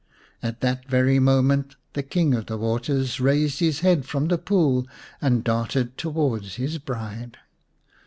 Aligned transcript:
At 0.41 0.61
that 0.61 0.87
very 0.87 1.19
moment 1.19 1.75
the 1.93 2.01
King 2.01 2.33
of 2.33 2.47
the 2.47 2.57
Waters 2.57 3.19
raised 3.19 3.59
his 3.59 3.81
head 3.81 4.03
from 4.03 4.29
the 4.29 4.39
pool 4.39 4.87
and 5.21 5.43
darted 5.43 5.95
to 5.99 6.09
wards 6.09 6.55
his 6.55 6.79
bride. 6.79 7.37